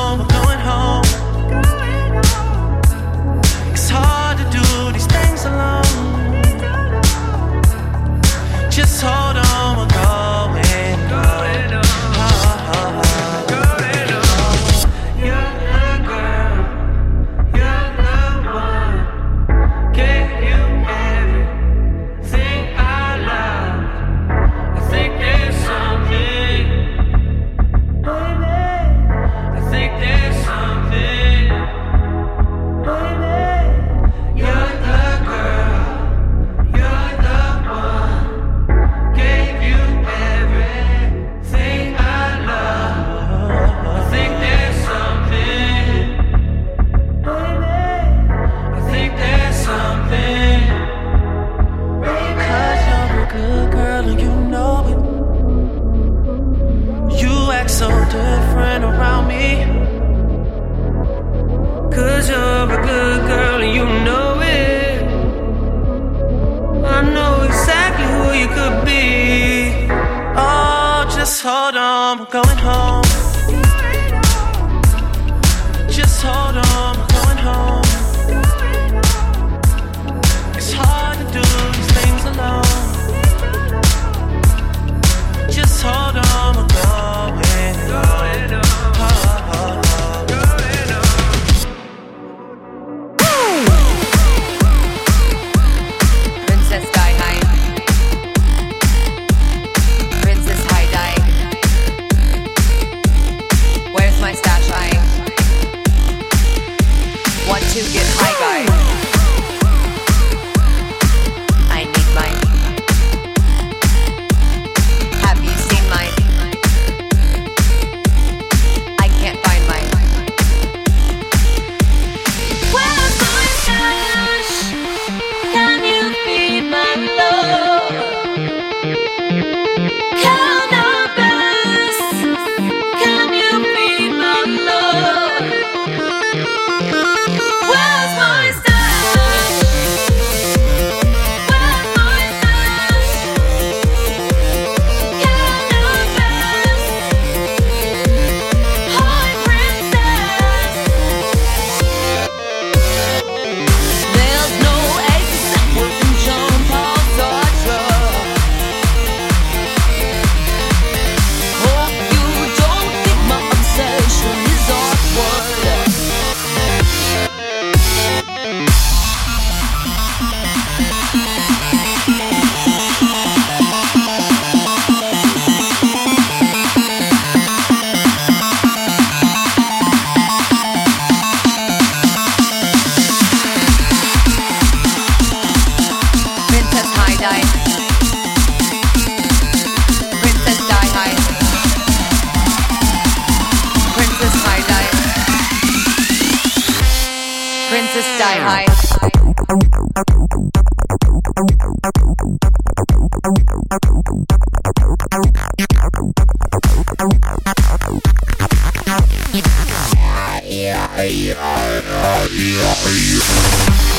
[212.42, 213.91] yeah, yeah.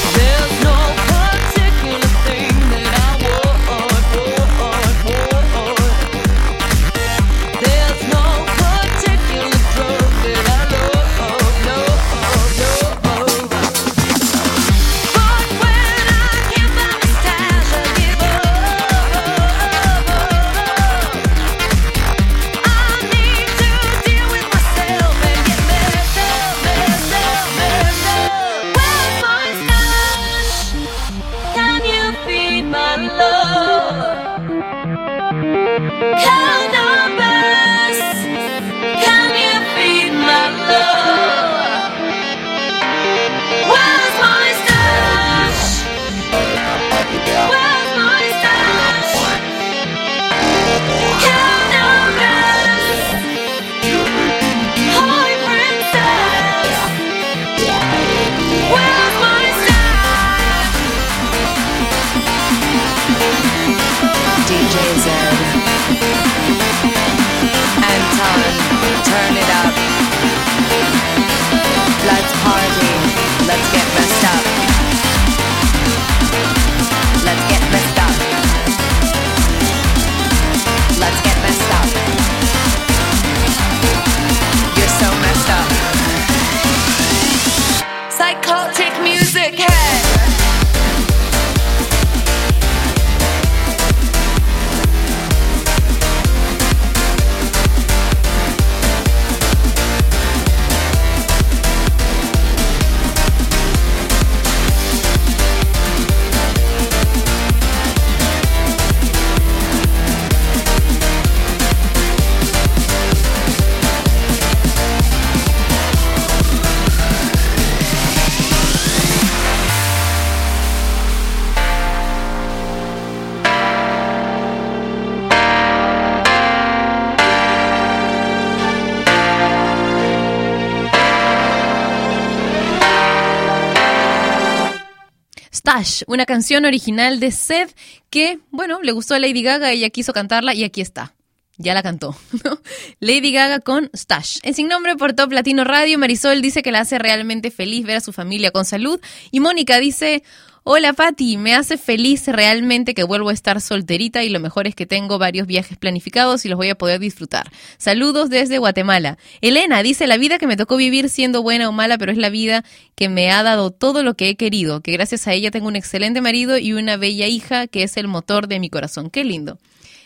[136.07, 137.77] Una canción original de Seth
[138.11, 141.15] que, bueno, le gustó a Lady Gaga, ella quiso cantarla y aquí está.
[141.59, 142.17] Ya la cantó.
[142.45, 142.61] ¿no?
[143.01, 144.39] Lady Gaga con Stash.
[144.43, 147.97] En Sin Nombre por Top Latino Radio, Marisol dice que la hace realmente feliz ver
[147.97, 149.01] a su familia con salud.
[149.31, 150.23] Y Mónica dice,
[150.65, 154.75] hola Patti, me hace feliz realmente que vuelvo a estar solterita y lo mejor es
[154.75, 157.51] que tengo varios viajes planificados y los voy a poder disfrutar.
[157.79, 159.19] Saludos desde Guatemala.
[159.41, 162.31] Elena dice, la vida que me tocó vivir siendo buena o mala, pero es la
[162.31, 162.65] vida
[162.95, 165.77] que me ha dado todo lo que he querido, que gracias a ella tengo un
[165.77, 169.11] excelente marido y una bella hija que es el motor de mi corazón.
[169.11, 169.59] Qué lindo.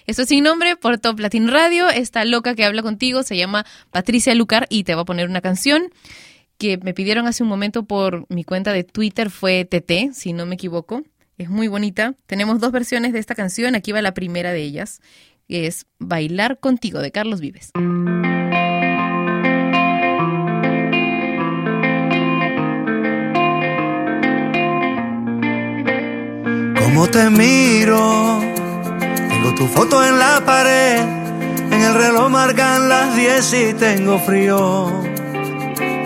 [0.07, 1.89] Esto es sin nombre por Top Latin Radio.
[1.89, 5.41] Esta loca que habla contigo se llama Patricia Lucar y te va a poner una
[5.41, 5.91] canción
[6.59, 9.31] que me pidieron hace un momento por mi cuenta de Twitter.
[9.31, 11.03] Fue TT, si no me equivoco.
[11.39, 12.15] Es muy bonita.
[12.27, 13.75] Tenemos dos versiones de esta canción.
[13.75, 15.01] Aquí va la primera de ellas,
[15.49, 17.73] es Bailar contigo de Carlos Vives.
[26.79, 28.41] Cómo te miro,
[29.29, 31.01] tengo tu foto en la pared,
[31.71, 35.16] en el reloj marcan las 10 y tengo frío.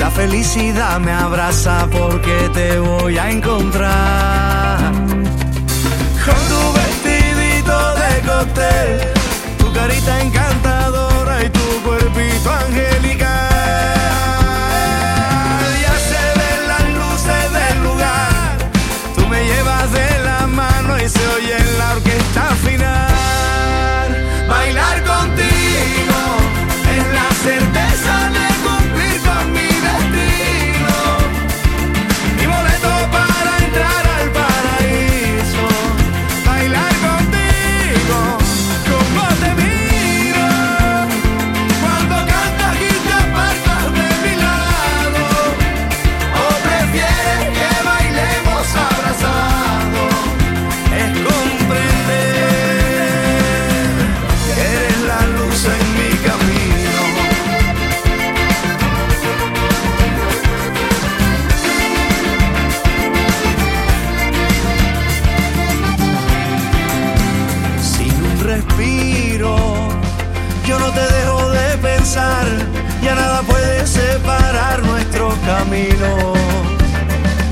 [0.00, 4.78] La felicidad me abraza porque te voy a encontrar.
[6.24, 9.00] Con tu vestidito de cóctel,
[9.58, 13.28] tu carita encantadora y tu cuerpito angelical.
[15.84, 18.56] Ya se ven las luces del lugar,
[19.14, 21.59] tú me llevas de la mano y se oye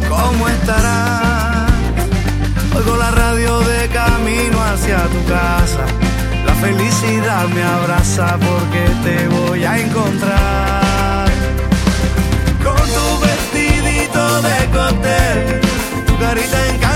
[0.08, 1.70] ¿Cómo estarás?
[2.74, 5.86] Oigo la radio de camino hacia tu casa.
[6.44, 11.28] La felicidad me abraza porque te voy a encontrar.
[12.64, 15.60] Con tu vestidito de cóctel,
[16.04, 16.87] tu carita en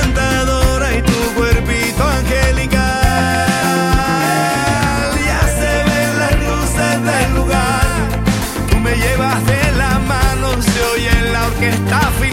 [11.72, 12.31] apertava e tá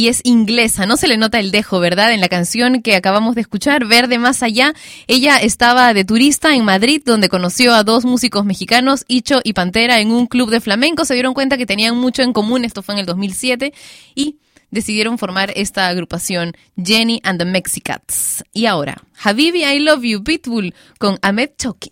[0.00, 0.86] y es inglesa.
[0.86, 2.14] No se le nota el dejo, ¿verdad?
[2.14, 4.72] En la canción que acabamos de escuchar, Verde Más Allá,
[5.08, 10.00] ella estaba de turista en Madrid, donde conoció a dos músicos mexicanos, Icho y Pantera,
[10.00, 11.04] en un club de flamenco.
[11.04, 13.74] Se dieron cuenta que tenían mucho en común, esto fue en el 2007,
[14.14, 14.38] y
[14.70, 18.42] decidieron formar esta agrupación, Jenny and the Mexicats.
[18.54, 21.90] Y ahora, Habibi, I Love You, Pitbull, con Ahmed Choki.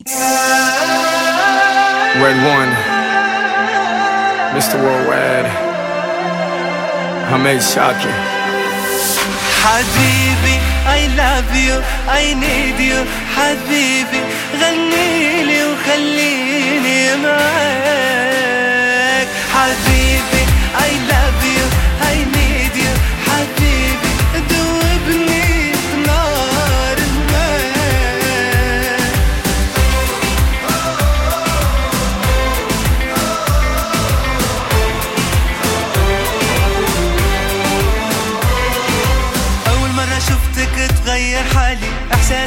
[2.15, 2.73] Red One,
[4.55, 4.83] Mr.
[4.83, 5.68] Worldwide,
[7.31, 8.13] Hamed Shaki.
[9.63, 10.57] حبيبي
[10.87, 11.77] I love you
[12.09, 13.01] I need you
[13.37, 14.21] حبيبي
[14.61, 18.59] غنيلي وخليني معاك
[19.55, 19.98] حبيبي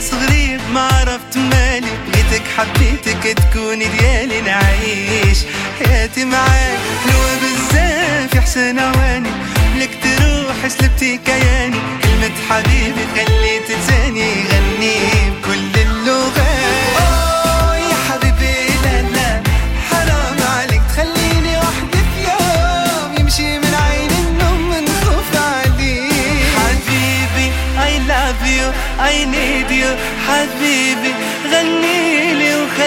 [0.01, 1.87] إحساس غريب ما عرفت مالي.
[2.07, 5.37] بغيتك حبيتك تكوني ديالي نعيش.
[5.79, 9.29] حياتي معاك حلوة بزاف يا حسن عواني
[9.77, 11.77] لك تروح سلبتي كياني.
[12.03, 14.95] كلمة حبيبي خليت لساني يغني
[15.31, 15.80] بكل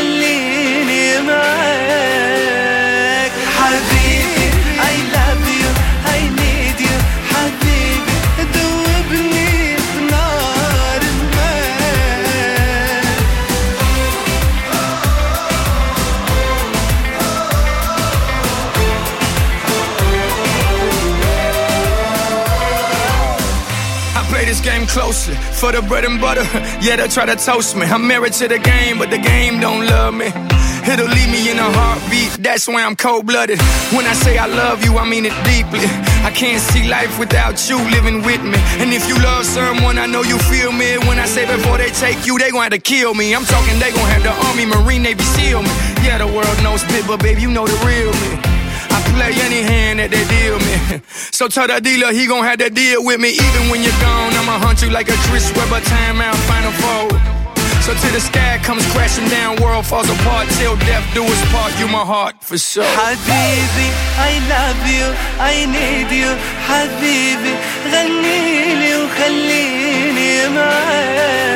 [0.04, 0.53] ಅಲ್ಲಿ
[25.64, 26.44] for the bread and butter.
[26.84, 27.86] Yeah, they try to toast me.
[27.86, 30.28] I'm married to the game, but the game don't love me.
[30.92, 32.32] It'll leave me in a heartbeat.
[32.44, 33.58] That's why I'm cold blooded.
[33.96, 35.88] When I say I love you, I mean it deeply.
[36.28, 38.60] I can't see life without you living with me.
[38.82, 40.98] And if you love someone, I know you feel me.
[41.08, 43.34] When I say before they take you, they gon' have to kill me.
[43.34, 45.72] I'm talking, they gon' have the Army, Marine, Navy, SEAL me.
[46.04, 48.53] Yeah, the world knows spit, but baby, you know the real me
[49.03, 51.01] I play any hand that they deal me.
[51.37, 53.29] So tell the dealer he gon' have to deal with me.
[53.29, 57.07] Even when you're gone, I'ma hunt you like a Chris Webber timeout final four.
[57.85, 61.71] So till the sky comes crashing down, world falls apart, till death do us part.
[61.79, 62.83] You my heart for sure.
[62.83, 63.87] حبيبي
[64.29, 65.05] I love you
[65.39, 66.31] I need you
[66.67, 67.53] حبيبي
[67.93, 71.52] غنيلي وخليني معاك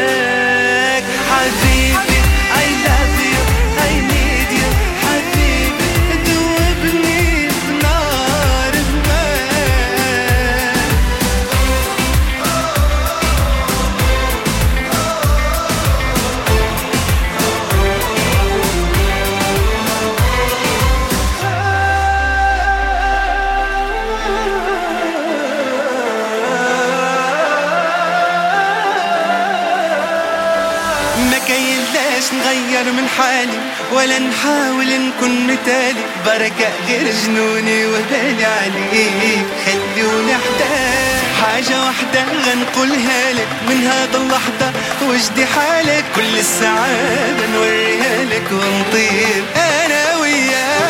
[32.79, 33.59] نغير من حالي
[33.93, 36.03] ولا نحاول نكون مثالي.
[36.27, 43.49] بركة غير جنوني وبالي عليك خلوني احداك حاجة واحدة غنقولها لك.
[43.69, 44.73] من هذا اللحظة
[45.09, 46.05] وجدي حالك.
[46.17, 50.89] كل السعادة نوريها لك ونطير أنا وياك.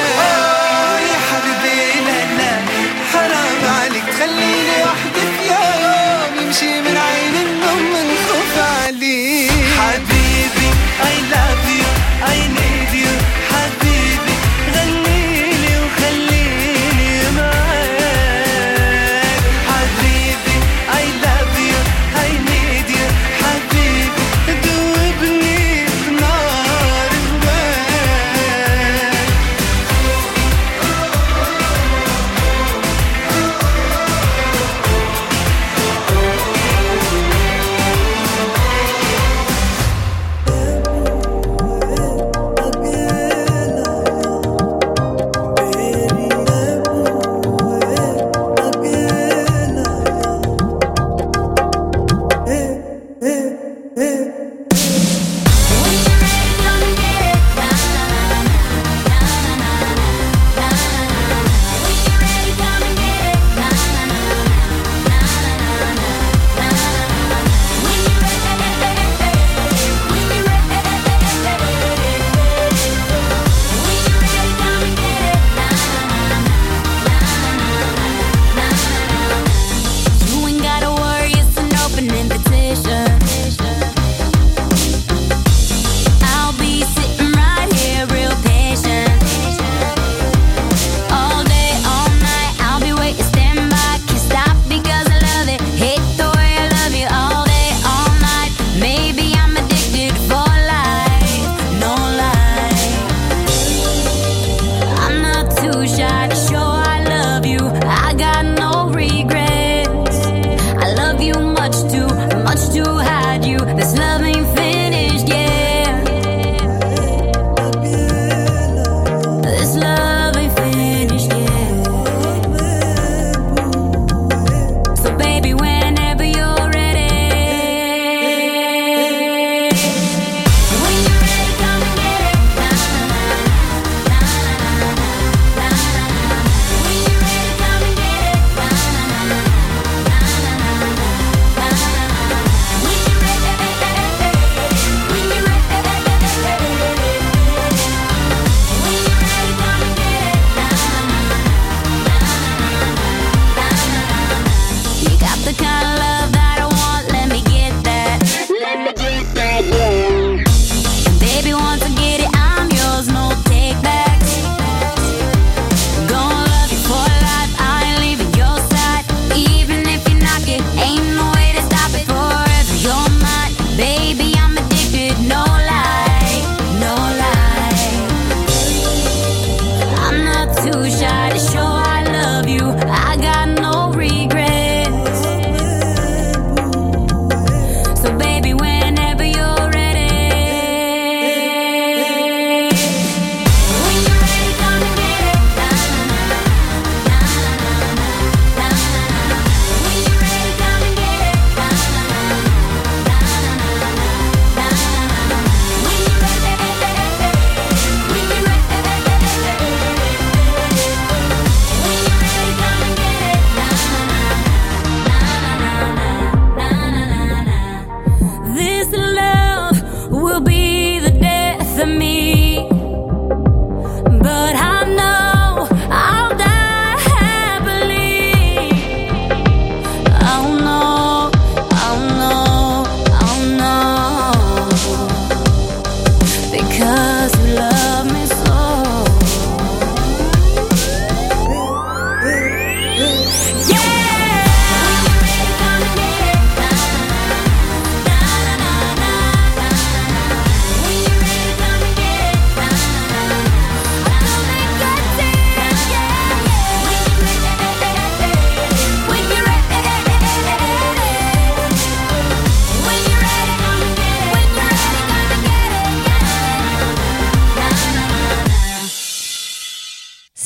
[5.14, 8.54] في يوم من عين النوم من خوف
[8.84, 9.50] عليك.
[9.78, 10.68] حبيبي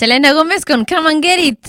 [0.02, 1.66] Selena Gómez con Come and Get It.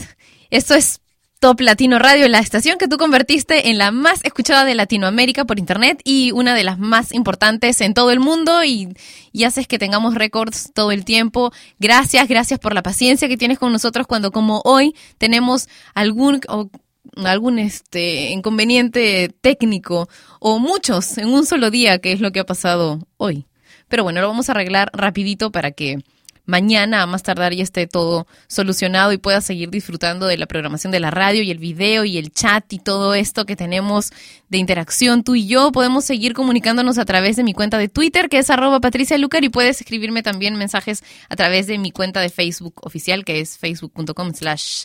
[0.49, 1.01] Esto es
[1.39, 5.59] Top Latino Radio, la estación que tú convertiste en la más escuchada de Latinoamérica por
[5.59, 8.89] internet y una de las más importantes en todo el mundo y,
[9.33, 11.51] y haces que tengamos récords todo el tiempo.
[11.77, 16.71] Gracias, gracias por la paciencia que tienes con nosotros cuando como hoy tenemos algún o
[17.17, 22.47] algún este inconveniente técnico o muchos en un solo día, que es lo que ha
[22.47, 23.45] pasado hoy.
[23.89, 25.99] Pero bueno, lo vamos a arreglar rapidito para que
[26.45, 30.91] mañana a más tardar ya esté todo solucionado y puedas seguir disfrutando de la programación
[30.91, 34.11] de la radio y el video y el chat y todo esto que tenemos
[34.49, 35.71] de interacción tú y yo.
[35.71, 39.43] Podemos seguir comunicándonos a través de mi cuenta de Twitter que es arroba Patricia Lucar
[39.43, 43.57] y puedes escribirme también mensajes a través de mi cuenta de Facebook oficial que es
[43.57, 44.83] facebook.com slash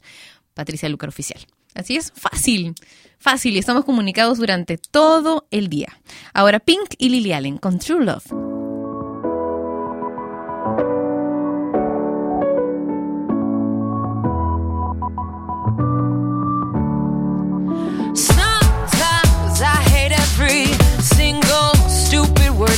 [0.55, 1.41] Patricia Lucar Oficial.
[1.75, 2.75] Así es, fácil,
[3.19, 6.01] fácil y estamos comunicados durante todo el día.
[6.33, 8.48] Ahora Pink y Lily Allen con True Love.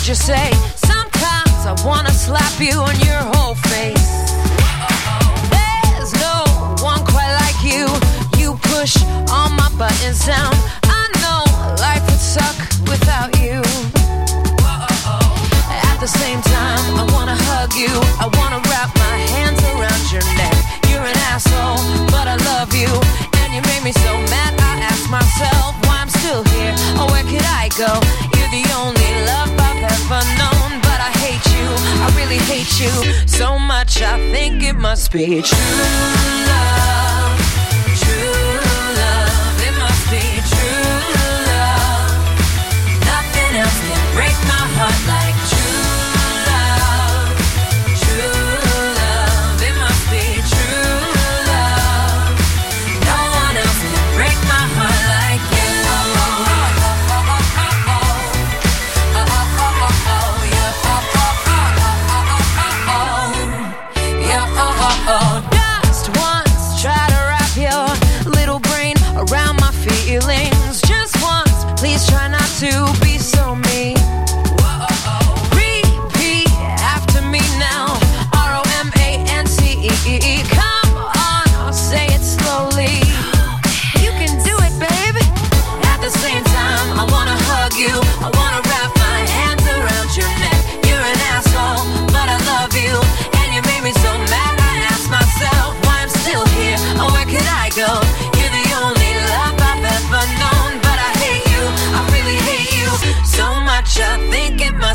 [0.00, 0.50] Word you say.
[0.76, 4.32] Sometimes I wanna slap you on your whole face.
[5.50, 6.44] There's no
[6.82, 7.86] one quite like you.
[8.38, 8.96] You push
[9.30, 10.52] all my buttons down.
[10.84, 11.42] I know
[11.80, 12.56] life would suck
[12.88, 13.60] without you.
[15.90, 17.92] At the same time, I wanna hug you.
[18.24, 20.56] I wanna wrap my hands around your neck.
[20.88, 22.90] You're an asshole, but I love you.
[23.40, 26.74] And you made me so mad, I ask myself why I'm still here.
[26.98, 28.29] Or where could I go?
[32.30, 34.02] Really hate you so much.
[34.02, 35.58] I think it must be true
[36.46, 37.40] love.
[37.98, 38.59] True love,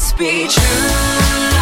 [0.06, 1.55] must be true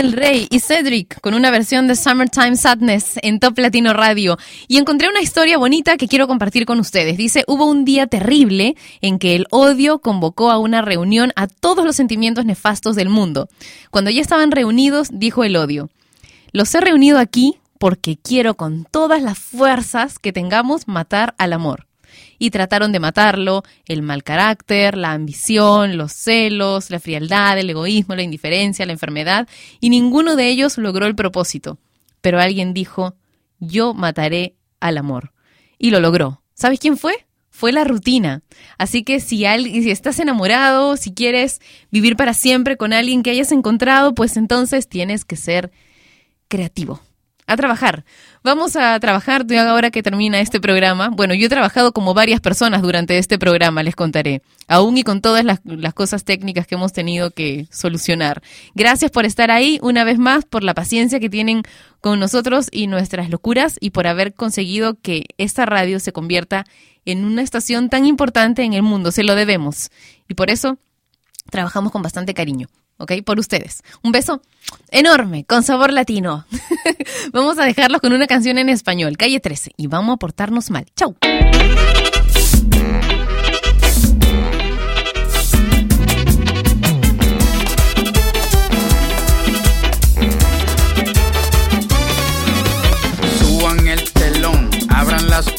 [0.00, 4.38] del Rey y Cedric con una versión de Summertime Sadness en Top Latino Radio.
[4.66, 7.18] Y encontré una historia bonita que quiero compartir con ustedes.
[7.18, 11.84] Dice, hubo un día terrible en que el odio convocó a una reunión a todos
[11.84, 13.50] los sentimientos nefastos del mundo.
[13.90, 15.90] Cuando ya estaban reunidos, dijo el odio,
[16.52, 21.89] los he reunido aquí porque quiero con todas las fuerzas que tengamos matar al amor
[22.40, 28.16] y trataron de matarlo, el mal carácter, la ambición, los celos, la frialdad, el egoísmo,
[28.16, 29.46] la indiferencia, la enfermedad,
[29.78, 31.78] y ninguno de ellos logró el propósito.
[32.22, 33.14] Pero alguien dijo,
[33.58, 35.32] yo mataré al amor.
[35.78, 36.42] Y lo logró.
[36.54, 37.26] ¿Sabes quién fue?
[37.50, 38.42] Fue la rutina.
[38.78, 41.60] Así que si, al- si estás enamorado, si quieres
[41.90, 45.70] vivir para siempre con alguien que hayas encontrado, pues entonces tienes que ser
[46.48, 47.00] creativo.
[47.50, 48.04] A trabajar.
[48.44, 51.08] Vamos a trabajar ahora que termina este programa.
[51.08, 54.40] Bueno, yo he trabajado como varias personas durante este programa, les contaré.
[54.68, 58.40] Aún y con todas las cosas técnicas que hemos tenido que solucionar.
[58.76, 61.64] Gracias por estar ahí una vez más, por la paciencia que tienen
[62.00, 66.66] con nosotros y nuestras locuras y por haber conseguido que esta radio se convierta
[67.04, 69.10] en una estación tan importante en el mundo.
[69.10, 69.90] Se lo debemos.
[70.28, 70.78] Y por eso
[71.50, 72.68] trabajamos con bastante cariño.
[73.00, 73.12] ¿Ok?
[73.24, 73.82] Por ustedes.
[74.02, 74.42] Un beso
[74.90, 76.46] enorme, con sabor latino.
[77.32, 80.86] vamos a dejarlos con una canción en español, Calle 13, y vamos a portarnos mal.
[80.94, 81.16] Chau.